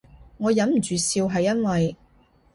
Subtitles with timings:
[0.37, 1.95] 我忍唔住笑係因為